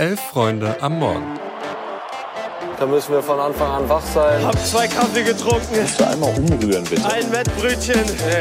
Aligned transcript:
Elf 0.00 0.18
Freunde 0.18 0.74
am 0.80 0.98
Morgen. 0.98 1.38
Da 2.78 2.86
müssen 2.86 3.12
wir 3.12 3.22
von 3.22 3.38
Anfang 3.38 3.70
an 3.70 3.86
wach 3.90 4.02
sein. 4.14 4.42
Hab 4.42 4.58
zwei 4.64 4.88
Kaffee 4.88 5.22
getrunken. 5.22 5.74
Kannst 5.74 6.00
du 6.00 6.08
einmal 6.08 6.30
umrühren, 6.38 6.84
bitte? 6.84 7.04
Ein 7.04 7.30
Wettbrötchen. 7.30 8.00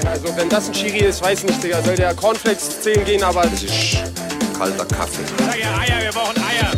Also 0.10 0.38
wenn 0.38 0.48
das 0.48 0.70
ein 0.70 0.74
Chiri 0.74 1.00
ist, 1.00 1.22
weiß 1.22 1.44
nicht, 1.44 1.62
Digga. 1.62 1.82
Soll 1.82 1.98
der 1.98 2.16
Cornflakes 2.16 2.80
10 2.80 3.04
gehen, 3.04 3.24
aber... 3.24 3.42
Das 3.42 3.62
ist 3.62 3.98
kalter 4.58 4.86
Kaffee. 4.86 5.22
Sag 5.38 5.60
ja 5.60 5.78
Eier, 5.80 6.02
wir 6.02 6.12
brauchen 6.14 6.38
Eier. 6.38 6.72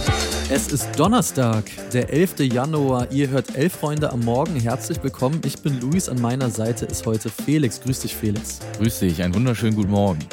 Es 0.49 0.69
ist 0.69 0.87
Donnerstag, 0.97 1.65
der 1.93 2.11
11. 2.11 2.39
Januar. 2.39 3.05
Ihr 3.11 3.29
hört 3.29 3.55
Elf 3.55 3.73
Freunde 3.73 4.11
am 4.11 4.21
Morgen. 4.21 4.55
Herzlich 4.55 5.03
willkommen. 5.03 5.43
Ich 5.45 5.61
bin 5.61 5.79
Luis. 5.79 6.09
An 6.09 6.19
meiner 6.19 6.49
Seite 6.49 6.87
ist 6.87 7.05
heute 7.05 7.29
Felix. 7.29 7.79
Grüß 7.81 7.99
dich, 7.99 8.15
Felix. 8.15 8.57
Grüß 8.79 8.97
dich, 8.97 9.21
einen 9.21 9.35
wunderschönen 9.35 9.75
guten 9.75 9.91
Morgen. 9.91 10.27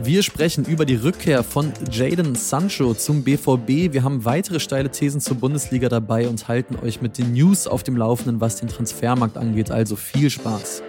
Wir 0.00 0.22
sprechen 0.22 0.64
über 0.64 0.84
die 0.84 0.94
Rückkehr 0.94 1.42
von 1.42 1.72
Jaden 1.90 2.34
Sancho 2.34 2.94
zum 2.94 3.22
BVB. 3.22 3.92
Wir 3.92 4.02
haben 4.02 4.24
weitere 4.24 4.60
steile 4.60 4.90
Thesen 4.90 5.20
zur 5.20 5.36
Bundesliga 5.36 5.88
dabei 5.88 6.28
und 6.28 6.48
halten 6.48 6.76
euch 6.84 7.02
mit 7.02 7.18
den 7.18 7.32
News 7.32 7.66
auf 7.66 7.82
dem 7.82 7.96
Laufenden, 7.96 8.40
was 8.40 8.56
den 8.56 8.68
Transfermarkt 8.68 9.36
angeht. 9.36 9.70
Also 9.70 9.96
viel 9.96 10.30
Spaß. 10.30 10.82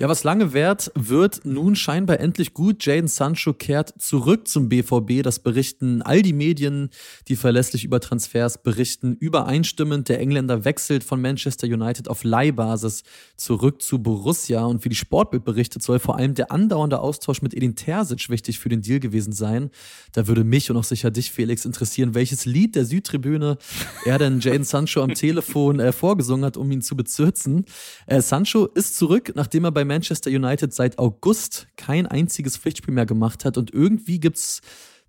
Ja, 0.00 0.08
was 0.08 0.24
lange 0.24 0.52
währt, 0.52 0.90
wird 0.96 1.42
nun 1.44 1.76
scheinbar 1.76 2.18
endlich 2.18 2.52
gut. 2.52 2.84
Jaden 2.84 3.06
Sancho 3.06 3.52
kehrt 3.52 3.94
zurück 4.02 4.48
zum 4.48 4.68
BVB. 4.68 5.22
Das 5.22 5.38
berichten 5.38 6.02
all 6.02 6.20
die 6.20 6.32
Medien, 6.32 6.90
die 7.28 7.36
verlässlich 7.36 7.84
über 7.84 8.00
Transfers 8.00 8.60
berichten. 8.60 9.14
Übereinstimmend, 9.14 10.08
der 10.08 10.18
Engländer 10.18 10.64
wechselt 10.64 11.04
von 11.04 11.20
Manchester 11.20 11.68
United 11.68 12.08
auf 12.08 12.24
Leihbasis 12.24 13.04
zurück 13.36 13.82
zu 13.82 14.00
Borussia. 14.00 14.64
Und 14.64 14.84
wie 14.84 14.88
die 14.88 14.96
Sportbild 14.96 15.44
berichtet, 15.44 15.84
soll 15.84 16.00
vor 16.00 16.16
allem 16.16 16.34
der 16.34 16.50
andauernde 16.50 16.98
Austausch 16.98 17.40
mit 17.40 17.54
Edin 17.54 17.76
Terzic 17.76 18.28
wichtig 18.30 18.58
für 18.58 18.70
den 18.70 18.82
Deal 18.82 18.98
gewesen 18.98 19.32
sein. 19.32 19.70
Da 20.10 20.26
würde 20.26 20.42
mich 20.42 20.72
und 20.72 20.76
auch 20.76 20.82
sicher 20.82 21.12
dich, 21.12 21.30
Felix, 21.30 21.64
interessieren, 21.64 22.16
welches 22.16 22.46
Lied 22.46 22.74
der 22.74 22.84
Südtribüne 22.84 23.58
er 24.04 24.18
denn 24.18 24.40
Jaden 24.40 24.64
Sancho 24.64 25.04
am 25.04 25.14
Telefon 25.14 25.78
äh, 25.78 25.92
vorgesungen 25.92 26.44
hat, 26.44 26.56
um 26.56 26.72
ihn 26.72 26.82
zu 26.82 26.96
bezürzen. 26.96 27.64
Äh, 28.08 28.20
Sancho 28.22 28.66
ist 28.66 28.96
zurück, 28.96 29.30
nachdem 29.36 29.62
er 29.62 29.70
bei 29.70 29.83
Manchester 29.84 30.30
United 30.30 30.72
seit 30.72 30.98
August 30.98 31.68
kein 31.76 32.06
einziges 32.06 32.56
Pflichtspiel 32.56 32.94
mehr 32.94 33.06
gemacht 33.06 33.44
hat. 33.44 33.56
Und 33.56 33.72
irgendwie 33.72 34.20
gibt 34.20 34.36
es 34.36 34.60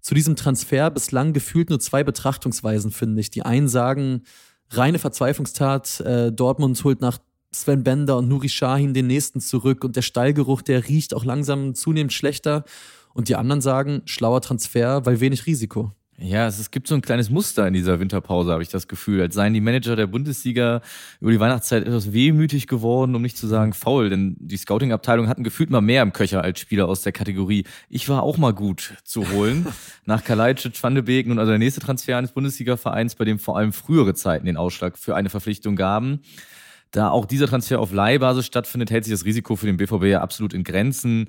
zu 0.02 0.14
diesem 0.14 0.36
Transfer 0.36 0.92
bislang 0.92 1.34
gefühlt 1.34 1.70
nur 1.70 1.80
zwei 1.80 2.04
Betrachtungsweisen, 2.04 2.92
finde 2.92 3.22
ich. 3.22 3.32
Die 3.32 3.44
einen 3.44 3.68
sagen, 3.68 4.24
reine 4.70 5.00
Verzweiflungstat, 5.00 6.00
äh, 6.02 6.32
Dortmund 6.32 6.84
holt 6.84 7.02
nach 7.02 7.18
Sven 7.52 7.84
Bender 7.84 8.18
und 8.18 8.28
Nuri 8.28 8.50
Sahin 8.50 8.94
den 8.94 9.08
nächsten 9.08 9.40
zurück 9.40 9.84
und 9.84 9.96
der 9.96 10.02
Stallgeruch, 10.02 10.62
der 10.62 10.88
riecht 10.88 11.14
auch 11.14 11.26
langsam 11.26 11.74
zunehmend 11.74 12.14
schlechter. 12.14 12.66
Und 13.14 13.30
die 13.30 13.36
anderen 13.36 13.62
sagen, 13.62 14.02
schlauer 14.06 14.42
Transfer, 14.42 15.06
weil 15.06 15.22
wenig 15.22 15.46
Risiko. 15.46 15.94
Ja, 16.18 16.48
es, 16.48 16.60
es 16.60 16.72
gibt 16.72 16.88
so 16.88 16.96
ein 16.96 17.02
kleines 17.02 17.30
Muster 17.30 17.68
in 17.68 17.74
dieser 17.74 18.00
Winterpause, 18.00 18.54
habe 18.54 18.64
ich 18.64 18.70
das 18.70 18.88
Gefühl. 18.88 19.22
Als 19.22 19.36
seien 19.36 19.54
die 19.54 19.60
Manager 19.60 19.98
der 19.98 20.08
Bundesliga 20.08 20.82
über 21.20 21.32
die 21.32 21.40
Weihnachtszeit 21.42 21.86
etwas 21.86 22.14
wehmütig 22.14 22.68
geworden, 22.68 23.16
um 23.16 23.22
nicht 23.22 23.38
zu 23.38 23.48
sagen 23.48 23.74
faul. 23.74 24.10
Denn 24.10 24.38
die 24.40 24.56
Scouting-Abteilung 24.56 25.28
hatten 25.28 25.44
gefühlt 25.44 25.70
mal 25.70 25.82
mehr 25.82 26.02
im 26.02 26.14
Köcher 26.14 26.42
als 26.42 26.62
Spieler 26.62 26.88
aus 26.88 27.02
der 27.02 27.12
Kategorie. 27.12 27.66
Ich 27.90 28.08
war 28.08 28.24
auch 28.24 28.38
mal 28.38 28.54
gut 28.54 28.94
zu 29.04 29.30
holen. 29.32 29.68
Nach 30.06 30.24
Kalajdzic, 30.24 30.82
Van 30.82 30.96
de 30.96 31.04
Beek 31.04 31.28
nun 31.28 31.38
also 31.38 31.52
der 31.52 31.60
nächste 31.60 31.82
Transfer 31.82 32.18
eines 32.18 32.32
Bundesliga-Vereins, 32.32 33.16
bei 33.16 33.26
dem 33.26 33.38
vor 33.38 33.58
allem 33.58 33.74
frühere 33.74 34.14
Zeiten 34.14 34.46
den 34.46 34.56
Ausschlag 34.56 34.98
für 34.98 35.16
eine 35.16 35.30
Verpflichtung 35.30 35.76
gaben. 35.76 36.22
Da 36.92 37.10
auch 37.10 37.26
dieser 37.26 37.48
Transfer 37.48 37.82
auf 37.82 37.92
Leihbasis 37.92 38.46
stattfindet, 38.46 38.90
hält 38.90 39.04
sich 39.04 39.12
das 39.12 39.26
Risiko 39.26 39.58
für 39.58 39.66
den 39.66 39.76
BVB 39.76 40.06
ja 40.06 40.22
absolut 40.22 40.54
in 40.54 40.64
Grenzen. 40.64 41.28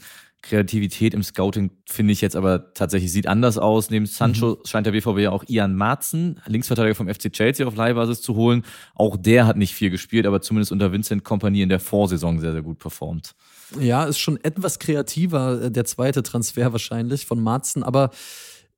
Kreativität 0.49 1.13
im 1.13 1.23
Scouting 1.23 1.71
finde 1.87 2.13
ich 2.13 2.21
jetzt 2.21 2.37
aber 2.37 2.73
tatsächlich 2.73 3.11
sieht 3.11 3.27
anders 3.27 3.59
aus. 3.59 3.91
Neben 3.91 4.07
Sancho 4.07 4.51
mhm. 4.51 4.67
scheint 4.67 4.87
der 4.87 4.93
BVB 4.93 5.19
ja 5.19 5.31
auch 5.31 5.45
Ian 5.49 5.75
Marzen, 5.75 6.41
Linksverteidiger 6.47 6.95
vom 6.95 7.09
FC 7.09 7.33
Chelsea, 7.33 7.67
auf 7.67 7.75
Leihbasis 7.75 8.23
zu 8.23 8.37
holen. 8.37 8.65
Auch 8.95 9.17
der 9.17 9.47
hat 9.47 9.57
nicht 9.57 9.75
viel 9.75 9.91
gespielt, 9.91 10.27
aber 10.27 10.41
zumindest 10.41 10.73
unter 10.73 10.93
Vincent 10.93 11.25
Kompanie 11.25 11.63
in 11.63 11.69
der 11.69 11.81
Vorsaison 11.81 12.39
sehr, 12.39 12.53
sehr 12.53 12.63
gut 12.63 12.79
performt. 12.79 13.35
Ja, 13.81 14.05
ist 14.05 14.19
schon 14.19 14.43
etwas 14.45 14.79
kreativer, 14.79 15.63
äh, 15.63 15.71
der 15.71 15.85
zweite 15.85 16.23
Transfer 16.23 16.73
wahrscheinlich 16.73 17.27
von 17.27 17.43
Marzen, 17.43 17.83
aber 17.83 18.11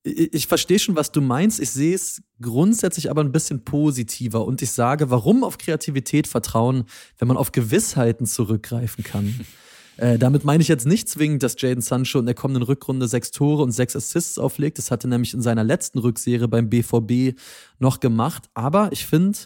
ich 0.05 0.47
verstehe 0.47 0.79
schon, 0.79 0.97
was 0.97 1.13
du 1.13 1.21
meinst. 1.21 1.61
Ich 1.61 1.71
sehe 1.71 1.95
es 1.95 2.23
grundsätzlich 2.41 3.11
aber 3.11 3.23
ein 3.23 3.33
bisschen 3.33 3.65
positiver 3.65 4.45
und 4.47 4.63
ich 4.63 4.71
sage, 4.71 5.11
warum 5.11 5.45
auf 5.45 5.59
Kreativität 5.59 6.27
vertrauen, 6.27 6.85
wenn 7.19 7.29
man 7.29 7.37
auf 7.37 7.53
Gewissheiten 7.53 8.25
zurückgreifen 8.25 9.05
kann. 9.05 9.41
Äh, 9.99 10.17
damit 10.17 10.45
meine 10.45 10.63
ich 10.63 10.69
jetzt 10.69 10.87
nicht 10.87 11.09
zwingend, 11.09 11.43
dass 11.43 11.61
Jaden 11.61 11.83
Sancho 11.83 12.21
in 12.21 12.27
der 12.27 12.35
kommenden 12.35 12.63
Rückrunde 12.63 13.09
sechs 13.09 13.33
Tore 13.33 13.63
und 13.65 13.73
sechs 13.73 13.97
Assists 13.97 14.39
auflegt. 14.39 14.79
Das 14.79 14.91
hat 14.91 15.05
er 15.05 15.09
nämlich 15.09 15.35
in 15.35 15.43
seiner 15.43 15.65
letzten 15.65 15.99
Rückserie 15.99 16.47
beim 16.47 16.71
BVB 16.71 17.37
noch 17.81 17.99
gemacht. 17.99 18.49
Aber 18.55 18.91
ich 18.93 19.07
finde, 19.07 19.39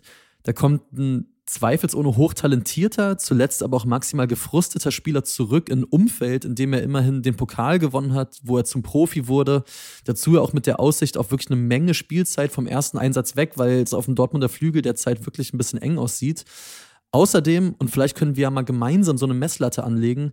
da 0.43 0.53
kommt 0.53 0.93
ein 0.93 1.27
zweifelsohne 1.47 2.17
hochtalentierter, 2.17 3.19
zuletzt 3.19 3.63
aber 3.63 3.77
auch 3.77 3.85
maximal 3.85 4.27
gefrusteter 4.27 4.91
Spieler 4.91 5.25
zurück 5.25 5.69
in 5.69 5.81
ein 5.81 5.85
Umfeld, 5.85 6.45
in 6.45 6.55
dem 6.55 6.73
er 6.73 6.83
immerhin 6.83 7.23
den 7.23 7.35
Pokal 7.35 7.79
gewonnen 7.79 8.15
hat, 8.15 8.41
wo 8.43 8.59
er 8.59 8.65
zum 8.65 8.83
Profi 8.83 9.29
wurde. 9.29 9.65
Dazu 10.05 10.41
auch 10.41 10.53
mit 10.53 10.67
der 10.67 10.81
Aussicht 10.81 11.17
auf 11.17 11.31
wirklich 11.31 11.51
eine 11.51 11.61
Menge 11.61 11.95
Spielzeit 11.95 12.53
vom 12.53 12.67
ersten 12.67 12.99
Einsatz 12.99 13.37
weg, 13.37 13.53
weil 13.57 13.83
es 13.83 13.95
auf 13.95 14.05
dem 14.05 14.15
Dortmunder 14.15 14.49
Flügel 14.49 14.83
derzeit 14.83 15.25
wirklich 15.27 15.53
ein 15.53 15.59
bisschen 15.59 15.81
eng 15.81 15.99
aussieht. 15.99 16.45
Außerdem, 17.13 17.75
und 17.79 17.91
vielleicht 17.91 18.17
können 18.17 18.37
wir 18.37 18.43
ja 18.43 18.51
mal 18.51 18.65
gemeinsam 18.65 19.19
so 19.19 19.27
eine 19.27 19.35
Messlatte 19.35 19.85
anlegen, 19.85 20.33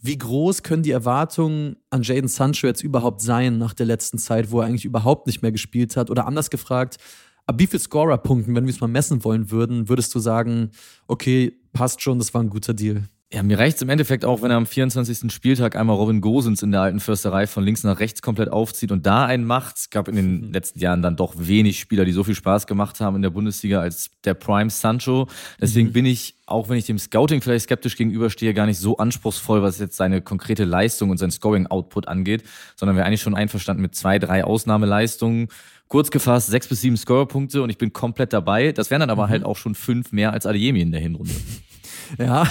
wie 0.00 0.18
groß 0.18 0.62
können 0.62 0.82
die 0.82 0.90
Erwartungen 0.90 1.76
an 1.90 2.02
Jaden 2.02 2.28
Sancho 2.28 2.66
jetzt 2.66 2.84
überhaupt 2.84 3.20
sein 3.20 3.58
nach 3.58 3.74
der 3.74 3.86
letzten 3.86 4.18
Zeit, 4.18 4.50
wo 4.50 4.60
er 4.60 4.66
eigentlich 4.66 4.84
überhaupt 4.84 5.26
nicht 5.26 5.42
mehr 5.42 5.50
gespielt 5.50 5.96
hat? 5.96 6.10
Oder 6.10 6.26
anders 6.26 6.50
gefragt, 6.50 6.98
ab 7.46 7.56
wie 7.58 7.66
viel 7.66 7.80
Scorer-Punkten, 7.80 8.54
wenn 8.54 8.66
wir 8.66 8.72
es 8.72 8.80
mal 8.80 8.86
messen 8.86 9.24
wollen 9.24 9.50
würden, 9.50 9.88
würdest 9.88 10.14
du 10.14 10.18
sagen, 10.18 10.70
okay, 11.06 11.58
passt 11.72 12.02
schon, 12.02 12.18
das 12.18 12.34
war 12.34 12.42
ein 12.42 12.50
guter 12.50 12.74
Deal? 12.74 13.04
Ja, 13.34 13.42
mir 13.42 13.58
reicht 13.58 13.76
es 13.76 13.82
im 13.82 13.88
Endeffekt 13.88 14.24
auch, 14.24 14.42
wenn 14.42 14.52
er 14.52 14.56
am 14.56 14.64
24. 14.64 15.32
Spieltag 15.32 15.74
einmal 15.74 15.96
Robin 15.96 16.20
Gosens 16.20 16.62
in 16.62 16.70
der 16.70 16.82
alten 16.82 17.00
Fürsterei 17.00 17.48
von 17.48 17.64
links 17.64 17.82
nach 17.82 17.98
rechts 17.98 18.22
komplett 18.22 18.48
aufzieht 18.48 18.92
und 18.92 19.06
da 19.06 19.24
einen 19.24 19.44
macht. 19.44 19.76
Es 19.76 19.90
gab 19.90 20.06
in 20.06 20.14
den 20.14 20.40
mhm. 20.40 20.52
letzten 20.52 20.78
Jahren 20.78 21.02
dann 21.02 21.16
doch 21.16 21.34
wenig 21.36 21.80
Spieler, 21.80 22.04
die 22.04 22.12
so 22.12 22.22
viel 22.22 22.36
Spaß 22.36 22.68
gemacht 22.68 23.00
haben 23.00 23.16
in 23.16 23.22
der 23.22 23.30
Bundesliga 23.30 23.80
als 23.80 24.12
der 24.22 24.34
Prime 24.34 24.70
Sancho. 24.70 25.26
Deswegen 25.60 25.88
mhm. 25.88 25.92
bin 25.94 26.06
ich, 26.06 26.36
auch 26.46 26.68
wenn 26.68 26.76
ich 26.76 26.86
dem 26.86 26.96
Scouting 26.96 27.40
vielleicht 27.42 27.64
skeptisch 27.64 27.96
gegenüberstehe, 27.96 28.54
gar 28.54 28.66
nicht 28.66 28.78
so 28.78 28.98
anspruchsvoll, 28.98 29.62
was 29.62 29.80
jetzt 29.80 29.96
seine 29.96 30.22
konkrete 30.22 30.62
Leistung 30.62 31.10
und 31.10 31.18
sein 31.18 31.32
Scoring-Output 31.32 32.06
angeht, 32.06 32.44
sondern 32.76 32.96
wäre 32.96 33.04
eigentlich 33.04 33.22
schon 33.22 33.34
einverstanden 33.34 33.82
mit 33.82 33.96
zwei, 33.96 34.20
drei 34.20 34.44
Ausnahmeleistungen. 34.44 35.48
Kurz 35.88 36.12
gefasst, 36.12 36.50
sechs 36.50 36.68
bis 36.68 36.82
sieben 36.82 36.96
Scorerpunkte 36.96 37.64
und 37.64 37.70
ich 37.70 37.78
bin 37.78 37.92
komplett 37.92 38.32
dabei. 38.32 38.70
Das 38.70 38.92
wären 38.92 39.00
dann 39.00 39.10
aber 39.10 39.26
mhm. 39.26 39.30
halt 39.30 39.44
auch 39.44 39.56
schon 39.56 39.74
fünf 39.74 40.12
mehr 40.12 40.32
als 40.32 40.46
Adeyemi 40.46 40.82
in 40.82 40.92
der 40.92 41.00
Hinrunde. 41.00 41.34
Ja, 42.18 42.46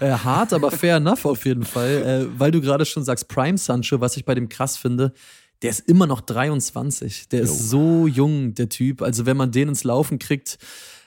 äh, 0.00 0.10
hart, 0.10 0.52
aber 0.52 0.70
fair 0.70 0.96
enough 0.96 1.24
auf 1.24 1.44
jeden 1.44 1.64
Fall. 1.64 2.28
Äh, 2.30 2.38
weil 2.38 2.50
du 2.50 2.60
gerade 2.60 2.84
schon 2.84 3.04
sagst, 3.04 3.28
Prime 3.28 3.58
Sancho, 3.58 4.00
was 4.00 4.16
ich 4.16 4.24
bei 4.24 4.34
dem 4.34 4.48
krass 4.48 4.76
finde, 4.76 5.12
der 5.62 5.70
ist 5.70 5.88
immer 5.88 6.06
noch 6.06 6.20
23. 6.20 7.28
Der 7.28 7.42
ist 7.42 7.70
so 7.70 8.06
jung, 8.06 8.54
der 8.54 8.68
Typ. 8.68 9.02
Also, 9.02 9.26
wenn 9.26 9.36
man 9.36 9.50
den 9.50 9.68
ins 9.68 9.84
Laufen 9.84 10.18
kriegt, 10.18 10.58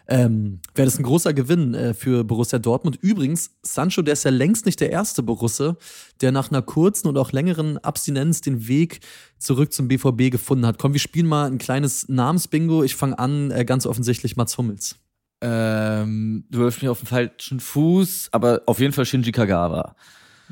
ähm, 0.08 0.62
wäre 0.74 0.86
das 0.86 0.98
ein 0.98 1.04
großer 1.04 1.34
Gewinn 1.34 1.74
äh, 1.74 1.94
für 1.94 2.24
Borussia 2.24 2.60
Dortmund. 2.60 2.98
Übrigens, 3.02 3.52
Sancho, 3.62 4.02
der 4.02 4.14
ist 4.14 4.24
ja 4.24 4.32
längst 4.32 4.66
nicht 4.66 4.80
der 4.80 4.90
erste 4.90 5.22
Borusse, 5.22 5.78
der 6.22 6.32
nach 6.32 6.50
einer 6.50 6.62
kurzen 6.62 7.08
und 7.08 7.18
auch 7.18 7.32
längeren 7.34 7.78
Abstinenz 7.78 8.42
den 8.42 8.68
Weg 8.68 9.02
zurück 9.38 9.74
zum 9.74 9.90
BVB 9.90 10.32
gefunden 10.32 10.66
hat. 10.66 10.80
Komm, 10.80 10.94
wir 10.94 11.00
spielen 11.00 11.28
mal 11.28 11.48
ein 11.48 11.58
kleines 11.58 12.08
Namensbingo. 12.08 12.84
Ich 12.84 12.96
fange 12.96 13.20
an, 13.20 13.52
äh, 13.52 13.66
ganz 13.66 13.86
offensichtlich 13.86 14.38
Mats 14.38 14.58
Hummels. 14.58 14.96
Ähm, 15.42 16.46
du 16.50 16.60
wirfst 16.60 16.82
mich 16.82 16.90
auf 16.90 17.00
den 17.00 17.08
falschen 17.08 17.60
Fuß, 17.60 18.30
aber 18.32 18.62
auf 18.66 18.80
jeden 18.80 18.94
Fall 18.94 19.06
Shinji 19.06 19.32
Kagawa. 19.32 19.96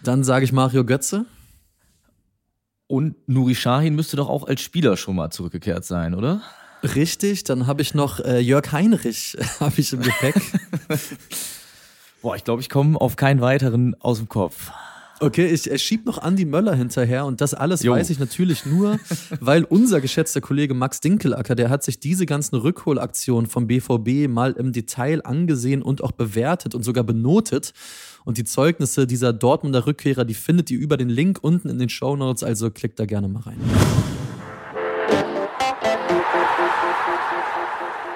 Dann 0.03 0.23
sage 0.23 0.45
ich 0.45 0.51
Mario 0.51 0.85
Götze. 0.85 1.25
Und 2.87 3.15
Nuri 3.27 3.55
Sahin 3.55 3.95
müsste 3.95 4.15
doch 4.17 4.29
auch 4.29 4.47
als 4.47 4.61
Spieler 4.61 4.95
schon 4.95 5.15
mal 5.15 5.31
zurückgekehrt 5.31 5.85
sein, 5.85 6.13
oder? 6.13 6.41
Richtig, 6.83 7.43
dann 7.43 7.65
habe 7.65 7.81
ich 7.81 7.95
noch 7.95 8.19
äh, 8.19 8.39
Jörg 8.39 8.71
Heinrich 8.71 9.35
habe 9.59 9.73
ich 9.77 9.91
im 9.91 10.01
Gepäck. 10.01 10.35
Boah, 12.21 12.35
ich 12.35 12.43
glaube, 12.43 12.61
ich 12.61 12.69
komme 12.69 12.99
auf 12.99 13.15
keinen 13.15 13.41
weiteren 13.41 13.95
aus 13.99 14.19
dem 14.19 14.29
Kopf. 14.29 14.71
Okay, 15.19 15.47
ich, 15.47 15.81
schieb 15.81 16.05
noch 16.05 16.17
Andi 16.17 16.45
Möller 16.45 16.75
hinterher 16.75 17.25
und 17.25 17.39
das 17.39 17.53
alles 17.53 17.83
jo. 17.83 17.93
weiß 17.93 18.09
ich 18.09 18.19
natürlich 18.19 18.65
nur, 18.65 18.99
weil 19.39 19.63
unser 19.63 20.01
geschätzter 20.01 20.41
Kollege 20.41 20.73
Max 20.73 20.99
Dinkelacker, 20.99 21.55
der 21.55 21.69
hat 21.69 21.83
sich 21.83 21.99
diese 21.99 22.25
ganzen 22.25 22.55
Rückholaktionen 22.55 23.49
vom 23.49 23.67
BVB 23.67 24.27
mal 24.27 24.51
im 24.53 24.73
Detail 24.73 25.21
angesehen 25.25 25.81
und 25.81 26.03
auch 26.03 26.11
bewertet 26.11 26.75
und 26.75 26.83
sogar 26.83 27.03
benotet. 27.03 27.73
Und 28.25 28.37
die 28.37 28.43
Zeugnisse 28.43 29.07
dieser 29.07 29.33
Dortmunder 29.33 29.85
Rückkehrer, 29.85 30.25
die 30.25 30.33
findet 30.33 30.71
ihr 30.71 30.79
über 30.79 30.97
den 30.97 31.09
Link 31.09 31.39
unten 31.41 31.69
in 31.69 31.79
den 31.79 31.89
Show 31.89 32.15
Notes, 32.15 32.43
also 32.43 32.71
klickt 32.71 32.99
da 32.99 33.05
gerne 33.05 33.27
mal 33.27 33.41
rein. 33.41 33.59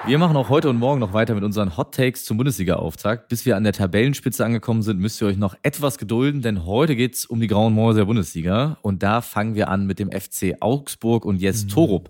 Wir 0.06 0.16
machen 0.16 0.34
auch 0.36 0.48
heute 0.48 0.70
und 0.70 0.78
morgen 0.78 0.98
noch 0.98 1.12
weiter 1.12 1.34
mit 1.34 1.44
unseren 1.44 1.76
Hot 1.76 1.94
Takes 1.94 2.24
zum 2.24 2.38
Bundesliga-Auftakt. 2.38 3.28
Bis 3.28 3.44
wir 3.44 3.56
an 3.56 3.64
der 3.64 3.74
Tabellenspitze 3.74 4.42
angekommen 4.42 4.80
sind, 4.82 4.98
müsst 4.98 5.20
ihr 5.20 5.26
euch 5.26 5.36
noch 5.36 5.54
etwas 5.62 5.98
gedulden, 5.98 6.40
denn 6.40 6.64
heute 6.64 6.96
geht's 6.96 7.26
um 7.26 7.38
die 7.38 7.46
grauen 7.46 7.74
Mäuse 7.74 7.98
der 7.98 8.06
Bundesliga. 8.06 8.78
Und 8.80 9.02
da 9.02 9.20
fangen 9.20 9.54
wir 9.54 9.68
an 9.68 9.86
mit 9.86 9.98
dem 9.98 10.10
FC 10.10 10.56
Augsburg 10.60 11.26
und 11.26 11.36
Jes 11.36 11.66
Torup. 11.66 12.08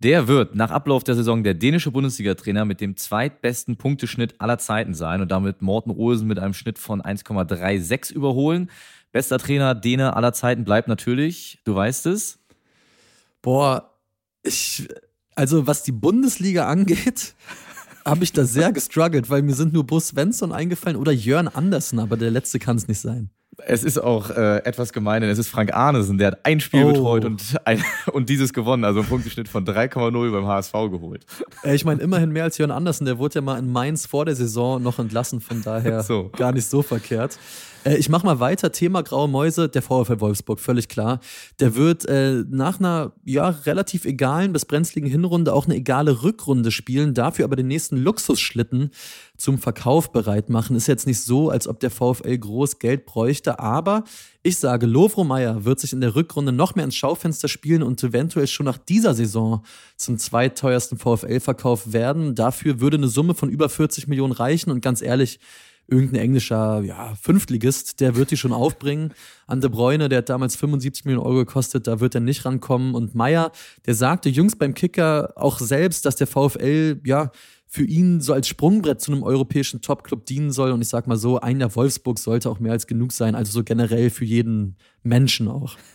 Der 0.00 0.28
wird 0.28 0.54
nach 0.54 0.70
Ablauf 0.70 1.02
der 1.02 1.14
Saison 1.14 1.42
der 1.42 1.54
dänische 1.54 1.90
Bundesliga-Trainer 1.90 2.66
mit 2.66 2.82
dem 2.82 2.96
zweitbesten 2.96 3.76
Punkteschnitt 3.76 4.34
aller 4.38 4.58
Zeiten 4.58 4.92
sein 4.92 5.22
und 5.22 5.30
damit 5.30 5.62
Morten 5.62 5.90
Olsen 5.90 6.28
mit 6.28 6.38
einem 6.38 6.54
Schnitt 6.54 6.78
von 6.78 7.00
1,36 7.00 8.12
überholen. 8.12 8.70
Bester 9.12 9.38
Trainer 9.38 9.74
Däne 9.74 10.14
aller 10.14 10.34
Zeiten 10.34 10.64
bleibt 10.64 10.88
natürlich, 10.88 11.58
du 11.64 11.74
weißt 11.74 12.04
es. 12.06 12.38
Boah, 13.40 13.94
ich, 14.42 14.88
also 15.34 15.66
was 15.66 15.82
die 15.82 15.92
Bundesliga 15.92 16.66
angeht, 16.66 17.34
habe 18.04 18.24
ich 18.24 18.32
da 18.32 18.44
sehr 18.44 18.72
gestruggelt, 18.72 19.30
weil 19.30 19.42
mir 19.42 19.54
sind 19.54 19.72
nur 19.72 19.86
Bus 19.86 20.08
Svensson 20.08 20.52
eingefallen 20.52 20.96
oder 20.96 21.12
Jörn 21.12 21.48
Andersen, 21.48 21.98
aber 21.98 22.16
der 22.16 22.30
letzte 22.30 22.58
kann 22.58 22.76
es 22.76 22.88
nicht 22.88 23.00
sein. 23.00 23.30
Es 23.66 23.84
ist 23.84 23.98
auch 23.98 24.30
äh, 24.30 24.58
etwas 24.64 24.92
gemein, 24.92 25.22
denn 25.22 25.30
es 25.30 25.38
ist 25.38 25.48
Frank 25.48 25.72
Arnesen, 25.74 26.18
der 26.18 26.28
hat 26.28 26.40
ein 26.44 26.60
Spiel 26.60 26.84
Oh. 26.84 26.92
betreut 26.92 27.24
und, 27.24 27.56
ein, 27.64 27.82
und 28.12 28.28
dieses 28.28 28.52
gewonnen, 28.52 28.84
also 28.84 29.00
einen 29.00 29.08
Punkteschnitt 29.08 29.48
von 29.48 29.64
3,0 29.64 30.30
beim 30.32 30.46
HSV 30.46 30.72
geholt. 30.72 31.24
Äh, 31.64 31.74
ich 31.74 31.84
meine, 31.84 32.00
immerhin 32.02 32.30
mehr 32.30 32.44
als 32.44 32.58
Jörn 32.58 32.70
Andersen, 32.70 33.04
der 33.04 33.18
wurde 33.18 33.36
ja 33.36 33.40
mal 33.40 33.58
in 33.58 33.70
Mainz 33.70 34.06
vor 34.06 34.24
der 34.24 34.34
Saison 34.36 34.82
noch 34.82 34.98
entlassen, 34.98 35.40
von 35.40 35.62
daher 35.62 36.02
So. 36.10 36.30
gar 36.36 36.52
nicht 36.52 36.66
so 36.66 36.82
verkehrt. 36.82 37.38
Äh, 37.84 37.96
ich 37.96 38.08
mache 38.08 38.26
mal 38.26 38.40
weiter, 38.40 38.72
Thema 38.72 39.02
Graue 39.02 39.28
Mäuse, 39.28 39.68
der 39.68 39.82
VfL 39.82 40.20
Wolfsburg, 40.20 40.60
völlig 40.60 40.88
klar. 40.88 41.20
Der 41.60 41.74
wird 41.76 42.06
äh, 42.08 42.44
nach 42.48 42.78
einer 42.78 43.12
ja, 43.24 43.48
relativ 43.64 44.04
egalen 44.04 44.52
bis 44.52 44.64
brenzligen 44.66 45.08
Hinrunde 45.08 45.52
auch 45.54 45.64
eine 45.66 45.76
egale 45.76 46.22
Rückrunde 46.22 46.70
spielen, 46.70 47.14
dafür 47.14 47.44
aber 47.46 47.56
den 47.56 47.68
nächsten 47.68 47.96
Luxusschlitten 47.96 48.90
zum 49.38 49.58
Verkauf 49.58 50.12
bereit 50.12 50.50
machen. 50.50 50.76
Ist 50.76 50.86
jetzt 50.86 51.06
nicht 51.06 51.22
so, 51.22 51.48
als 51.48 51.66
ob 51.66 51.80
der 51.80 51.90
VfL 51.90 52.36
groß 52.36 52.78
Geld 52.78 53.06
bräuchte, 53.06 53.49
aber 53.58 54.04
ich 54.42 54.58
sage, 54.58 54.86
Lovro 54.86 55.24
Meyer 55.24 55.64
wird 55.64 55.80
sich 55.80 55.92
in 55.92 56.00
der 56.00 56.14
Rückrunde 56.14 56.52
noch 56.52 56.74
mehr 56.74 56.84
ins 56.84 56.94
Schaufenster 56.94 57.48
spielen 57.48 57.82
und 57.82 58.02
eventuell 58.02 58.46
schon 58.46 58.66
nach 58.66 58.78
dieser 58.78 59.14
Saison 59.14 59.64
zum 59.96 60.18
zweitteuersten 60.18 60.98
VfL-Verkauf 60.98 61.92
werden. 61.92 62.34
Dafür 62.34 62.80
würde 62.80 62.96
eine 62.96 63.08
Summe 63.08 63.34
von 63.34 63.50
über 63.50 63.68
40 63.68 64.06
Millionen 64.06 64.32
reichen 64.32 64.70
und 64.70 64.80
ganz 64.80 65.02
ehrlich, 65.02 65.40
irgendein 65.90 66.22
englischer 66.22 66.82
ja, 66.82 67.14
Fünftligist, 67.20 68.00
der 68.00 68.14
wird 68.14 68.30
die 68.30 68.36
schon 68.36 68.52
aufbringen. 68.52 69.12
An 69.46 69.60
De 69.60 69.68
Bruyne, 69.68 70.08
der 70.08 70.18
hat 70.18 70.28
damals 70.28 70.56
75 70.56 71.04
Millionen 71.04 71.26
Euro 71.26 71.38
gekostet, 71.38 71.86
da 71.86 72.00
wird 72.00 72.14
er 72.14 72.20
nicht 72.20 72.44
rankommen. 72.44 72.94
Und 72.94 73.14
Meyer, 73.14 73.50
der 73.86 73.94
sagte 73.94 74.28
jüngst 74.28 74.58
beim 74.58 74.74
Kicker 74.74 75.32
auch 75.34 75.58
selbst, 75.58 76.06
dass 76.06 76.16
der 76.16 76.26
VfL 76.28 77.00
ja 77.04 77.32
für 77.72 77.84
ihn 77.84 78.20
so 78.20 78.32
als 78.32 78.48
Sprungbrett 78.48 79.00
zu 79.00 79.12
einem 79.12 79.22
europäischen 79.22 79.80
Topclub 79.80 80.26
dienen 80.26 80.50
soll. 80.50 80.72
Und 80.72 80.82
ich 80.82 80.88
sag 80.88 81.06
mal 81.06 81.16
so, 81.16 81.40
ein 81.40 81.60
Jahr 81.60 81.74
Wolfsburg 81.76 82.18
sollte 82.18 82.50
auch 82.50 82.58
mehr 82.58 82.72
als 82.72 82.88
genug 82.88 83.12
sein. 83.12 83.36
Also 83.36 83.52
so 83.52 83.62
generell 83.62 84.10
für 84.10 84.24
jeden 84.24 84.76
Menschen 85.04 85.48
auch. 85.48 85.76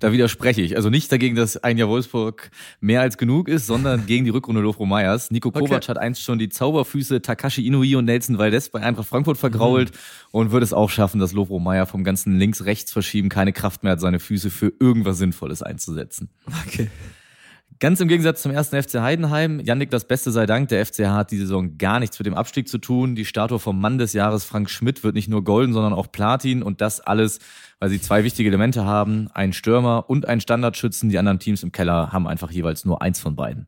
Da 0.00 0.10
widerspreche 0.10 0.60
ich. 0.60 0.74
Also 0.74 0.90
nicht 0.90 1.12
dagegen, 1.12 1.36
dass 1.36 1.56
ein 1.56 1.78
Jahr 1.78 1.88
Wolfsburg 1.88 2.50
mehr 2.80 3.00
als 3.00 3.16
genug 3.16 3.46
ist, 3.46 3.68
sondern 3.68 4.04
gegen 4.06 4.24
die 4.24 4.32
Rückrunde 4.32 4.60
Lofro 4.60 4.86
Meyers. 4.86 5.30
Nico 5.30 5.50
Okay. 5.50 5.60
Kovac 5.60 5.88
hat 5.88 5.98
einst 5.98 6.20
schon 6.20 6.40
die 6.40 6.48
Zauberfüße 6.48 7.22
Takashi 7.22 7.64
Inui 7.64 7.94
und 7.94 8.06
Nelson 8.06 8.38
Valdez 8.38 8.70
bei 8.70 8.80
Eintracht 8.80 9.06
Frankfurt 9.06 9.38
vergrault 9.38 9.92
und 10.32 10.50
wird 10.50 10.64
es 10.64 10.72
auch 10.72 10.90
schaffen, 10.90 11.20
dass 11.20 11.32
Lofro 11.32 11.60
Meyer 11.60 11.86
vom 11.86 12.02
ganzen 12.02 12.36
links-rechts 12.36 12.90
verschieben 12.90 13.28
keine 13.28 13.52
Kraft 13.52 13.84
mehr 13.84 13.92
hat, 13.92 14.00
seine 14.00 14.18
Füße 14.18 14.50
für 14.50 14.72
irgendwas 14.80 15.18
Sinnvolles 15.18 15.62
einzusetzen. 15.62 16.28
Okay. 16.66 16.90
Ganz 17.78 18.00
im 18.00 18.08
Gegensatz 18.08 18.40
zum 18.40 18.52
ersten 18.52 18.82
FC 18.82 19.00
Heidenheim, 19.00 19.60
Yannick, 19.60 19.90
das 19.90 20.06
Beste 20.06 20.30
sei 20.30 20.46
Dank, 20.46 20.70
der 20.70 20.86
FCH 20.86 21.08
hat 21.08 21.30
die 21.30 21.36
Saison 21.36 21.76
gar 21.76 22.00
nichts 22.00 22.18
mit 22.18 22.24
dem 22.24 22.32
Abstieg 22.32 22.68
zu 22.68 22.78
tun. 22.78 23.14
Die 23.14 23.26
Statue 23.26 23.58
vom 23.58 23.78
Mann 23.78 23.98
des 23.98 24.14
Jahres 24.14 24.44
Frank 24.44 24.70
Schmidt 24.70 25.04
wird 25.04 25.14
nicht 25.14 25.28
nur 25.28 25.44
golden, 25.44 25.74
sondern 25.74 25.92
auch 25.92 26.10
Platin 26.10 26.62
und 26.62 26.80
das 26.80 27.00
alles, 27.02 27.38
weil 27.78 27.90
sie 27.90 28.00
zwei 28.00 28.24
wichtige 28.24 28.48
Elemente 28.48 28.86
haben, 28.86 29.28
einen 29.34 29.52
Stürmer 29.52 30.08
und 30.08 30.26
einen 30.26 30.40
Standardschützen. 30.40 31.10
Die 31.10 31.18
anderen 31.18 31.38
Teams 31.38 31.62
im 31.62 31.70
Keller 31.70 32.12
haben 32.12 32.26
einfach 32.26 32.50
jeweils 32.50 32.86
nur 32.86 33.02
eins 33.02 33.20
von 33.20 33.36
beiden. 33.36 33.66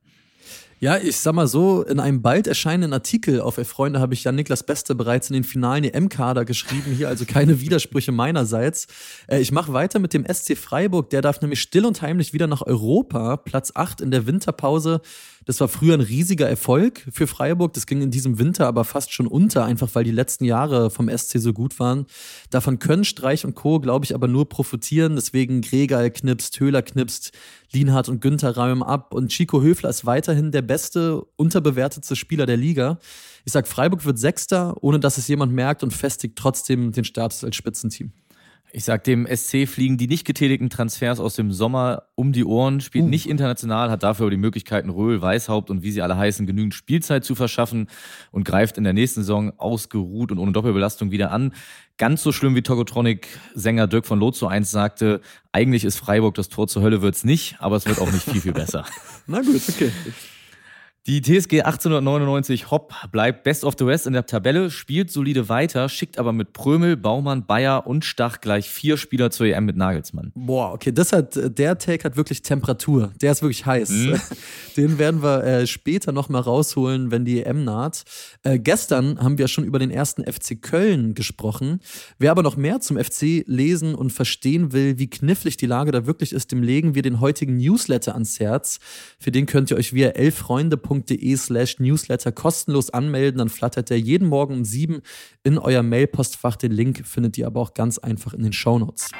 Ja, 0.81 0.97
ich 0.97 1.17
sag 1.17 1.35
mal 1.35 1.49
so, 1.49 1.83
in 1.83 1.99
einem 1.99 2.23
bald 2.23 2.47
erscheinenden 2.47 2.93
Artikel 2.93 3.41
auf 3.41 3.59
Elf 3.59 3.67
Freunde 3.67 3.99
habe 3.99 4.15
ich 4.15 4.23
Jan 4.23 4.37
Niklas 4.37 4.63
Beste 4.63 4.95
bereits 4.95 5.29
in 5.29 5.35
den 5.35 5.43
finalen 5.43 5.83
EM-Kader 5.83 6.45
geschrieben. 6.45 6.93
Hier 6.97 7.09
also 7.09 7.25
keine 7.25 7.61
Widersprüche 7.61 8.13
meinerseits. 8.13 8.87
Äh, 9.27 9.41
ich 9.41 9.51
mache 9.51 9.73
weiter 9.73 9.99
mit 9.99 10.15
dem 10.15 10.25
SC 10.25 10.57
Freiburg. 10.57 11.11
Der 11.11 11.21
darf 11.21 11.41
nämlich 11.41 11.61
still 11.61 11.85
und 11.85 12.01
heimlich 12.01 12.33
wieder 12.33 12.47
nach 12.47 12.63
Europa. 12.63 13.39
Platz 13.39 13.73
8 13.75 14.01
in 14.01 14.13
der 14.13 14.29
Winterpause. 14.29 15.01
Das 15.49 15.61
war 15.61 15.69
früher 15.69 15.95
ein 15.95 16.03
riesiger 16.03 16.47
Erfolg 16.47 17.07
für 17.11 17.27
Freiburg. 17.27 17.73
Das 17.73 17.87
ging 17.87 18.03
in 18.03 18.11
diesem 18.11 18.39
Winter 18.39 18.67
aber 18.67 18.85
fast 18.85 19.15
schon 19.15 19.27
unter, 19.27 19.65
einfach 19.65 19.89
weil 19.95 20.05
die 20.05 20.11
letzten 20.11 20.45
Jahre 20.45 20.91
vom 20.91 21.09
SC 21.09 21.39
so 21.39 21.55
gut 21.55 21.81
waren. 21.81 22.05
Davon 22.51 22.79
können 22.79 23.03
Streich 23.03 23.47
und 23.47 23.55
Co., 23.55 23.81
glaube 23.81 24.05
ich, 24.05 24.15
aber 24.15 24.29
nur 24.29 24.51
profitieren. 24.51 25.17
Deswegen 25.17 25.63
Gregal 25.63 26.11
knipst, 26.11 26.61
Höhler 26.61 26.83
knipst, 26.83 27.33
Lienhardt 27.73 28.11
und 28.11 28.21
Günther 28.21 28.55
räumen 28.59 28.83
ab. 28.83 29.15
Und 29.15 29.31
Chico 29.31 29.63
Höfler 29.63 29.89
ist 29.89 30.05
weiterhin 30.05 30.53
der 30.53 30.61
beste, 30.61 31.23
unterbewertetste 31.37 32.15
Spieler 32.15 32.45
der 32.45 32.59
Liga. 32.59 32.99
Ich 33.47 33.53
sag, 33.55 33.67
Freiburg 33.67 34.05
wird 34.05 34.19
Sechster, 34.19 34.77
ohne 34.83 35.01
dass 35.01 35.17
es 35.17 35.29
jemand 35.29 35.55
merkt 35.55 35.83
und 35.83 35.95
festigt 35.95 36.37
trotzdem 36.37 36.93
den 36.93 37.05
Status 37.05 37.43
als 37.43 37.57
Spitzenteam. 37.57 38.13
Ich 38.71 38.85
sag 38.85 39.03
dem 39.05 39.27
SC 39.27 39.67
fliegen 39.67 39.97
die 39.97 40.09
nicht 40.09 40.27
getätigten 40.27 40.69
Transfers 40.69 41.21
aus 41.21 41.35
dem 41.35 41.53
Sommer 41.53 42.03
um 42.15 42.33
die 42.33 42.45
Ohren, 42.45 42.83
spielt 42.83 43.07
nicht 43.07 43.27
international, 43.27 43.91
hat 43.91 44.03
dafür 44.03 44.25
aber 44.25 44.31
die 44.31 44.37
Möglichkeiten, 44.37 44.91
Röhl, 44.91 45.23
Weißhaupt 45.23 45.71
und 45.71 45.83
wie 45.83 45.91
sie 45.91 46.03
alle 46.03 46.19
heißen, 46.19 46.47
genügend 46.47 46.75
Spielzeit 46.75 47.25
zu 47.25 47.35
verschaffen 47.35 47.89
und 48.31 48.45
greift 48.45 48.77
in 48.77 48.85
der 48.85 48.93
nächsten 48.93 49.21
Saison 49.21 49.59
ausgeruht 49.59 50.33
und 50.33 50.39
ohne 50.39 50.53
Doppelbelastung 50.53 51.11
wieder 51.11 51.31
an. 51.31 51.55
Ganz 51.97 52.23
so 52.23 52.31
schlimm 52.31 52.55
wie 52.55 52.63
Togotronic-Sänger 52.63 53.87
Dirk 53.87 54.05
von 54.05 54.19
Lotso 54.19 54.47
einst 54.47 54.71
sagte, 54.71 55.23
eigentlich 55.51 55.85
ist 55.85 55.99
Freiburg 55.99 56.35
das 56.35 56.51
Tor 56.51 56.69
zur 56.69 56.83
Hölle 56.83 57.01
wird's 57.01 57.25
nicht, 57.25 57.57
aber 57.61 57.77
es 57.77 57.87
wird 57.87 57.99
auch 58.01 58.13
nicht 58.13 58.25
viel, 58.25 58.43
viel 58.43 58.53
besser. 58.53 58.85
Na 59.27 59.41
gut, 59.41 59.63
okay. 59.67 59.91
Die 61.09 61.23
TSG 61.23 61.63
1899 61.63 62.71
Hopp 62.71 62.93
bleibt 63.11 63.43
Best 63.43 63.65
of 63.65 63.77
the 63.79 63.87
West 63.87 64.07
in 64.07 64.13
der 64.13 64.27
Tabelle, 64.27 64.71
spielt 64.71 65.11
solide 65.11 65.49
weiter, 65.49 65.89
schickt 65.89 66.19
aber 66.19 66.35
mit 66.35 66.53
Prömel, 66.53 66.99
Baumann, 66.99 67.47
Bayer 67.47 67.87
und 67.87 68.05
Stach 68.05 68.43
gleich 68.43 68.69
vier 68.69 68.99
Spieler 68.99 69.31
zur 69.31 69.47
EM 69.47 69.65
mit 69.65 69.75
Nagelsmann. 69.75 70.33
Boah, 70.35 70.75
okay, 70.75 70.93
das 70.93 71.13
hat, 71.13 71.59
der 71.59 71.79
Take 71.79 72.05
hat 72.05 72.19
wirklich 72.19 72.43
Temperatur. 72.43 73.11
Der 73.23 73.33
ist 73.33 73.41
wirklich 73.41 73.65
heiß. 73.65 73.89
Den 74.77 74.99
werden 74.99 75.23
wir 75.23 75.45
äh, 75.45 75.67
später 75.67 76.13
nochmal 76.13 76.43
rausholen, 76.43 77.11
wenn 77.11 77.25
die 77.25 77.43
EM 77.43 77.65
naht. 77.65 78.05
Äh, 78.43 78.59
gestern 78.59 79.19
haben 79.19 79.39
wir 79.39 79.49
schon 79.49 79.65
über 79.65 79.79
den 79.79 79.91
ersten 79.91 80.31
FC 80.31 80.61
Köln 80.61 81.15
gesprochen. 81.15 81.81
Wer 82.19 82.33
aber 82.33 82.43
noch 82.43 82.59
mehr 82.59 82.81
zum 82.81 83.03
FC 83.03 83.45
lesen 83.47 83.95
und 83.95 84.13
verstehen 84.13 84.75
will, 84.75 84.99
wie 84.99 85.09
knifflig 85.09 85.57
die 85.57 85.65
Lage 85.65 85.91
da 85.91 86.05
wirklich 86.05 86.35
ist, 86.35 86.53
dem 86.53 86.63
legen 86.63 86.95
wir 86.95 87.01
den 87.01 87.21
heutigen 87.21 87.57
Newsletter 87.57 88.13
ans 88.13 88.39
Herz. 88.41 88.79
Für 89.19 89.31
den 89.33 89.47
könnt 89.47 89.71
ihr 89.71 89.79
euch 89.79 89.95
via 89.95 90.11
elffreunde.de 90.99 91.37
slash 91.37 91.79
newsletter 91.79 92.33
kostenlos 92.33 92.91
anmelden. 92.91 93.39
Dann 93.39 93.49
flattert 93.49 93.91
er 93.91 93.99
jeden 93.99 94.29
Morgen 94.29 94.55
um 94.55 94.65
sieben 94.65 95.03
in 95.43 95.59
euer 95.59 95.83
Mailpostfach. 95.83 96.57
Den 96.57 96.73
Link 96.73 97.07
findet 97.07 97.39
ihr 97.39 97.47
aber 97.47 97.61
auch 97.61 97.75
ganz 97.75 97.99
einfach 97.99 98.35
in 98.35 98.43
den 98.43 98.53
Shownotes. 98.53 99.11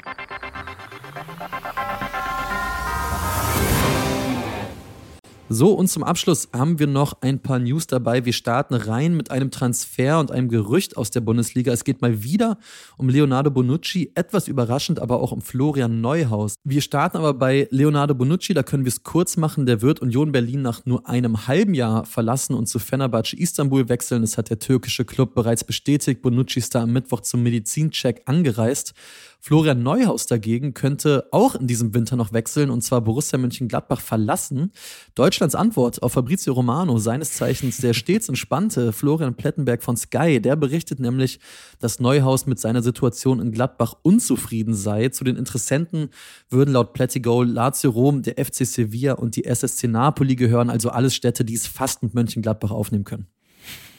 So, 5.51 5.73
und 5.73 5.87
zum 5.87 6.03
Abschluss 6.03 6.49
haben 6.53 6.77
wir 6.77 6.85
noch 6.85 7.23
ein 7.23 7.39
paar 7.39 7.57
News 7.57 7.87
dabei. 7.87 8.23
Wir 8.23 8.33
starten 8.33 8.75
rein 8.75 9.17
mit 9.17 9.31
einem 9.31 9.49
Transfer 9.49 10.19
und 10.19 10.31
einem 10.31 10.47
Gerücht 10.47 10.95
aus 10.95 11.09
der 11.09 11.21
Bundesliga. 11.21 11.73
Es 11.73 11.83
geht 11.83 12.03
mal 12.03 12.21
wieder 12.21 12.59
um 12.97 13.09
Leonardo 13.09 13.49
Bonucci, 13.49 14.11
etwas 14.13 14.47
überraschend, 14.47 14.99
aber 14.99 15.19
auch 15.19 15.31
um 15.31 15.41
Florian 15.41 16.01
Neuhaus. 16.01 16.53
Wir 16.63 16.81
starten 16.81 17.17
aber 17.17 17.33
bei 17.33 17.67
Leonardo 17.71 18.13
Bonucci, 18.13 18.53
da 18.53 18.61
können 18.61 18.85
wir 18.85 18.89
es 18.89 19.01
kurz 19.01 19.37
machen. 19.37 19.65
Der 19.65 19.81
wird 19.81 20.03
Union 20.03 20.31
Berlin 20.31 20.61
nach 20.61 20.85
nur 20.85 21.09
einem 21.09 21.47
halben 21.47 21.73
Jahr 21.73 22.05
verlassen 22.05 22.53
und 22.53 22.67
zu 22.67 22.77
Fenerbahce 22.77 23.35
Istanbul 23.35 23.89
wechseln. 23.89 24.21
Das 24.21 24.37
hat 24.37 24.51
der 24.51 24.59
türkische 24.59 25.03
Club 25.03 25.33
bereits 25.33 25.63
bestätigt. 25.63 26.21
Bonucci 26.21 26.59
ist 26.59 26.75
da 26.75 26.83
am 26.83 26.93
Mittwoch 26.93 27.21
zum 27.21 27.41
Medizincheck 27.41 28.21
angereist. 28.25 28.93
Florian 29.41 29.81
Neuhaus 29.83 30.25
dagegen 30.25 30.73
könnte 30.73 31.27
auch 31.31 31.55
in 31.55 31.65
diesem 31.65 31.93
Winter 31.93 32.17
noch 32.17 32.33
wechseln 32.33 32.69
und 32.69 32.81
zwar 32.81 33.01
Borussia 33.01 33.39
Mönchengladbach 33.39 34.01
verlassen. 34.01 34.71
Deutschlands 35.15 35.55
Antwort 35.55 36.03
auf 36.03 36.13
Fabrizio 36.13 36.53
Romano, 36.53 36.97
seines 36.97 37.33
Zeichens 37.33 37.77
der 37.77 37.93
stets 37.93 38.27
entspannte 38.27 38.91
Florian 38.91 39.35
Plettenberg 39.35 39.81
von 39.81 39.95
Sky, 39.95 40.41
der 40.41 40.57
berichtet 40.57 40.99
nämlich, 40.99 41.39
dass 41.79 41.99
Neuhaus 41.99 42.47
mit 42.47 42.59
seiner 42.59 42.81
Situation 42.81 43.39
in 43.39 43.51
Gladbach 43.51 43.95
unzufrieden 44.01 44.73
sei. 44.73 45.07
Zu 45.09 45.23
den 45.23 45.37
Interessenten 45.37 46.09
würden 46.49 46.73
laut 46.73 46.93
Plättigo 46.93 47.43
Lazio 47.43 47.91
Rom, 47.91 48.21
der 48.21 48.43
FC 48.43 48.65
Sevilla 48.65 49.13
und 49.13 49.37
die 49.37 49.45
SSC 49.45 49.87
Napoli 49.87 50.35
gehören, 50.35 50.69
also 50.69 50.89
alles 50.89 51.15
Städte, 51.15 51.45
die 51.45 51.55
es 51.55 51.65
fast 51.65 52.03
mit 52.03 52.13
Mönchengladbach 52.13 52.71
aufnehmen 52.71 53.05
können. 53.05 53.27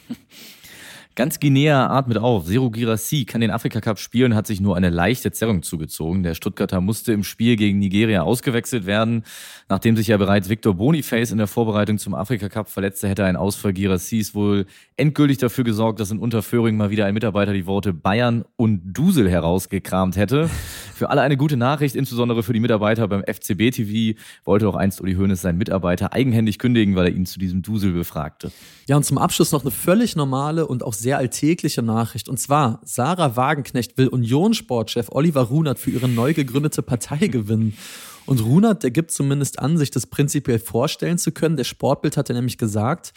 Ganz 1.15 1.41
Guinea 1.41 1.87
atmet 1.87 2.17
auf. 2.17 2.45
Zero 2.45 2.69
Girassi 2.69 3.25
kann 3.25 3.41
den 3.41 3.51
Afrika-Cup 3.51 3.99
spielen, 3.99 4.33
hat 4.33 4.47
sich 4.47 4.61
nur 4.61 4.77
eine 4.77 4.89
leichte 4.89 5.33
Zerrung 5.33 5.61
zugezogen. 5.61 6.23
Der 6.23 6.35
Stuttgarter 6.35 6.79
musste 6.79 7.11
im 7.11 7.25
Spiel 7.25 7.57
gegen 7.57 7.79
Nigeria 7.79 8.21
ausgewechselt 8.21 8.85
werden. 8.85 9.23
Nachdem 9.67 9.97
sich 9.97 10.07
ja 10.07 10.15
bereits 10.15 10.47
Victor 10.47 10.73
Boniface 10.73 11.31
in 11.31 11.37
der 11.37 11.47
Vorbereitung 11.47 11.97
zum 11.97 12.15
Afrika-Cup 12.15 12.69
verletzte, 12.69 13.09
hätte 13.09 13.25
ein 13.25 13.35
Ausfall 13.35 13.73
Girassis 13.73 14.33
wohl 14.33 14.65
endgültig 14.95 15.37
dafür 15.37 15.65
gesorgt, 15.65 15.99
dass 15.99 16.11
in 16.11 16.19
Unterföhring 16.19 16.77
mal 16.77 16.91
wieder 16.91 17.05
ein 17.07 17.13
Mitarbeiter 17.13 17.51
die 17.51 17.65
Worte 17.65 17.91
Bayern 17.91 18.45
und 18.55 18.93
Dusel 18.93 19.29
herausgekramt 19.29 20.15
hätte. 20.15 20.49
Für 20.93 21.09
alle 21.09 21.21
eine 21.21 21.35
gute 21.35 21.57
Nachricht, 21.57 21.95
insbesondere 21.95 22.43
für 22.43 22.53
die 22.53 22.59
Mitarbeiter 22.59 23.07
beim 23.07 23.23
FCB 23.23 23.71
TV, 23.71 24.19
wollte 24.43 24.69
auch 24.69 24.75
einst 24.75 25.01
Uli 25.01 25.15
Hoeneß 25.15 25.41
seinen 25.41 25.57
Mitarbeiter 25.57 26.13
eigenhändig 26.13 26.59
kündigen, 26.59 26.95
weil 26.95 27.07
er 27.07 27.15
ihn 27.15 27.25
zu 27.25 27.39
diesem 27.39 27.63
Dusel 27.63 27.93
befragte. 27.93 28.51
Ja, 28.85 28.97
und 28.97 29.03
zum 29.03 29.17
Abschluss 29.17 29.51
noch 29.51 29.63
eine 29.63 29.71
völlig 29.71 30.15
normale 30.15 30.67
und 30.67 30.83
auch 30.83 30.93
sehr 31.01 31.17
alltägliche 31.17 31.81
Nachricht. 31.81 32.29
Und 32.29 32.37
zwar, 32.37 32.79
Sarah 32.83 33.35
Wagenknecht 33.35 33.97
will 33.97 34.07
Unionssportchef 34.07 35.09
Oliver 35.09 35.41
Runert 35.41 35.79
für 35.79 35.91
ihre 35.91 36.07
neu 36.07 36.33
gegründete 36.33 36.81
Partei 36.81 37.27
gewinnen. 37.27 37.77
Und 38.25 38.43
Runert, 38.43 38.83
der 38.83 38.91
gibt 38.91 39.11
zumindest 39.11 39.59
an, 39.59 39.77
sich 39.77 39.91
das 39.91 40.05
prinzipiell 40.05 40.59
vorstellen 40.59 41.17
zu 41.17 41.31
können. 41.31 41.57
Der 41.57 41.63
Sportbild 41.63 42.17
hat 42.17 42.29
ja 42.29 42.35
nämlich 42.35 42.57
gesagt, 42.57 43.13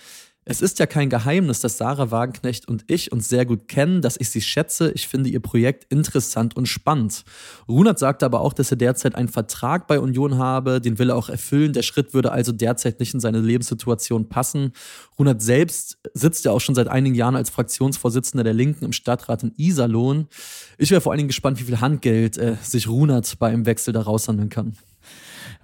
es 0.47 0.61
ist 0.61 0.79
ja 0.79 0.87
kein 0.87 1.09
Geheimnis, 1.09 1.61
dass 1.61 1.79
Sarah 1.79 2.11
Wagenknecht 2.11 2.69
und 2.69 2.85
ich 2.89 3.13
uns 3.13 3.29
sehr 3.29 3.47
gut 3.47 3.67
kennen, 3.67 4.03
dass 4.03 4.19
ich 4.19 4.29
sie 4.29 4.43
schätze. 4.43 4.91
Ich 4.93 5.09
finde 5.09 5.31
ihr 5.31 5.41
Projekt 5.41 5.91
interessant 5.91 6.57
und 6.57 6.67
spannend. 6.67 7.25
Runert 7.67 7.99
sagte 7.99 8.27
aber 8.27 8.43
auch, 8.43 8.53
dass 8.53 8.71
er 8.71 8.77
derzeit 8.77 9.15
einen 9.15 9.29
Vertrag 9.29 9.87
bei 9.87 9.99
Union 9.99 10.37
habe, 10.37 10.81
den 10.81 10.99
will 10.99 11.11
er 11.11 11.17
auch 11.17 11.31
erfüllen. 11.31 11.73
Der 11.73 11.83
Schritt 11.83 12.13
würde 12.13 12.33
also 12.33 12.53
derzeit 12.53 13.01
nicht 13.01 13.15
in 13.15 13.21
seine 13.21 13.41
Lebenssituation 13.41 14.29
passen. 14.29 14.73
Runert 15.19 15.41
selbst 15.41 15.99
sitzt 16.13 16.45
ja 16.45 16.53
auch 16.53 16.61
schon 16.61 16.75
seit 16.75 16.89
einigen 16.89 17.15
Jahren 17.15 17.37
als 17.37 17.49
Fraktionsvorsitzender 17.49 18.45
der 18.45 18.55
Linken 18.55 18.85
im 18.85 18.93
Stadtrat 18.93 19.43
in 19.45 19.53
Iserlohn. 19.57 20.29
Ich 20.77 20.91
wäre 20.91 21.01
vor 21.01 21.13
allen 21.13 21.19
Dingen 21.19 21.29
gespannt, 21.29 21.59
wie 21.59 21.65
viel 21.65 21.81
Handgeld 21.81 22.37
äh, 22.37 22.57
sich 22.63 22.89
Runert 22.89 23.39
bei 23.39 23.49
einem 23.49 23.65
Wechsel 23.65 23.93
da 23.93 24.03
raushandeln 24.03 24.51
kann 24.51 24.77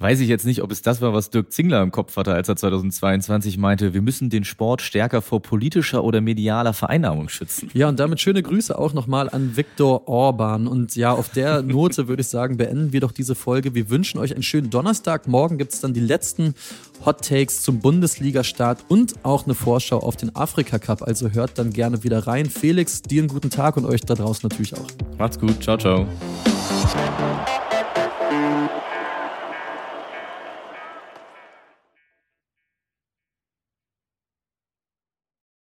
weiß 0.01 0.21
ich 0.21 0.29
jetzt 0.29 0.47
nicht, 0.47 0.63
ob 0.63 0.73
es 0.73 0.83
das 0.83 1.01
war, 1.01 1.13
was 1.13 1.31
Dirk 1.31 1.53
Zingler 1.53 1.83
im 1.83 1.93
Kopf 1.93 2.17
hatte, 2.17 2.33
als 2.33 2.49
er 2.49 2.57
2022 2.57 3.59
meinte, 3.59 3.93
wir 3.93 4.01
müssen 4.01 4.31
den 4.31 4.45
Sport 4.45 4.81
stärker 4.83 5.21
vor 5.21 5.43
politischer 5.43 6.03
oder 6.03 6.21
medialer 6.21 6.73
Vereinnahmung 6.73 7.29
schützen. 7.29 7.71
Ja, 7.75 7.89
und 7.89 8.01
damit 8.01 8.21
schöne 8.21 8.43
Grüße 8.43 8.77
auch 8.77 8.95
nochmal 8.95 9.29
an 9.29 9.57
Viktor 9.57 10.09
Orban. 10.09 10.67
Und 10.67 10.97
ja, 10.97 11.13
auf 11.13 11.29
der 11.29 11.63
Note 11.63 12.09
würde 12.09 12.23
ich 12.23 12.29
sagen, 12.29 12.57
beenden 12.57 12.93
wir 12.93 13.01
doch 13.01 13.13
diese 13.13 13.35
Folge. 13.35 13.75
Wir 13.75 13.91
wünschen 13.91 14.19
euch 14.19 14.33
einen 14.33 14.43
schönen 14.43 14.71
Donnerstag. 14.71 15.29
Morgen 15.29 15.59
gibt 15.59 15.75
es 15.75 15.81
dann 15.81 15.93
die 15.93 16.01
letzten 16.01 16.55
Hot 17.05 17.23
Takes 17.23 17.63
zum 17.63 17.81
Bundesliga-Start 17.81 18.87
und 18.89 19.15
auch 19.23 19.45
eine 19.45 19.55
Vorschau 19.55 19.99
auf 19.99 20.17
den 20.17 20.35
Afrika 20.35 20.79
Cup. 20.79 21.03
Also 21.03 21.31
hört 21.31 21.59
dann 21.59 21.73
gerne 21.73 22.03
wieder 22.05 22.27
rein. 22.27 22.47
Felix, 22.47 23.03
dir 23.03 23.21
einen 23.21 23.29
guten 23.29 23.51
Tag 23.51 23.77
und 23.77 23.85
euch 23.85 24.01
da 24.01 24.15
draußen 24.15 24.49
natürlich 24.49 24.75
auch. 24.75 24.87
Macht's 25.19 25.39
gut. 25.39 25.63
Ciao, 25.63 25.77
ciao. 25.77 26.07